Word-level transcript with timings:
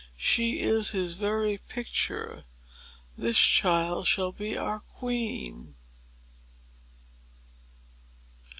She 0.17 0.61
is 0.61 0.93
his 0.93 1.13
very 1.13 1.59
picture. 1.59 2.45
This 3.15 3.37
child 3.37 4.07
shall 4.07 4.31
be 4.31 4.57
our 4.57 4.79
queen!" 4.79 5.75